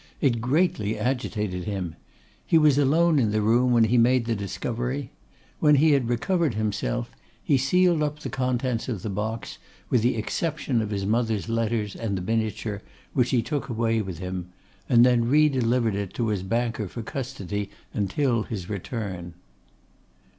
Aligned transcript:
It 0.19 0.41
greatly 0.41 0.97
agitated 0.97 1.65
him. 1.65 1.95
He 2.43 2.57
was 2.57 2.79
alone 2.79 3.19
in 3.19 3.29
the 3.29 3.39
room 3.43 3.71
when 3.71 3.83
he 3.83 3.99
made 3.99 4.25
the 4.25 4.35
discovery. 4.35 5.11
When 5.59 5.75
he 5.75 5.91
had 5.91 6.09
recovered 6.09 6.55
himself, 6.55 7.11
he 7.43 7.55
sealed 7.59 8.01
up 8.01 8.17
the 8.17 8.31
contents 8.31 8.89
of 8.89 9.03
the 9.03 9.11
box, 9.11 9.59
with 9.91 10.01
the 10.01 10.15
exception 10.17 10.81
of 10.81 10.89
his 10.89 11.05
mother's 11.05 11.47
letters 11.49 11.95
and 11.95 12.17
the 12.17 12.21
miniature, 12.23 12.81
which 13.13 13.29
he 13.29 13.43
took 13.43 13.69
away 13.69 14.01
with 14.01 14.17
him, 14.17 14.49
and 14.89 15.05
then 15.05 15.29
re 15.29 15.47
delivered 15.47 15.93
it 15.93 16.15
to 16.15 16.29
his 16.29 16.41
banker 16.41 16.87
for 16.87 17.03
custody 17.03 17.69
until 17.93 18.41
his 18.41 18.71
return. 18.71 19.35